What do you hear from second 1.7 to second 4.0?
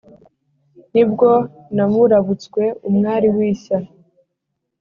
namurabutswe umwari w'ishya!